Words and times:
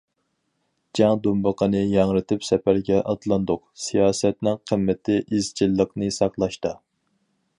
جەڭ 0.99 1.19
دۇمبىقىنى 1.27 1.81
ياڭرىتىپ 1.89 2.47
سەپەرگە 2.47 2.97
ئاتلاندۇق، 3.13 3.61
سىياسەتنىڭ 3.83 4.59
قىممىتى 4.71 5.21
ئىزچىللىقىنى 5.27 6.13
ساقلاشتا. 6.19 6.75